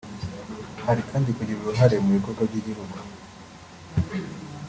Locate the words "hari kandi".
0.85-1.29